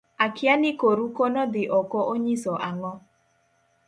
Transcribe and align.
akia 0.17 0.55
ni 0.61 0.71
koru 0.81 1.05
kono 1.17 1.41
dhi 1.53 1.63
oko 1.79 1.99
onyiso 2.13 2.53
ang'o 2.67 2.93